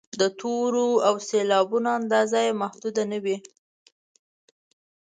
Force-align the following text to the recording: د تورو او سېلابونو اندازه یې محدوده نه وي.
د 0.19 0.21
تورو 0.39 0.87
او 1.07 1.15
سېلابونو 1.27 1.89
اندازه 1.99 2.39
یې 2.45 2.57
محدوده 2.61 3.03
نه 3.11 3.19
وي. 3.23 3.37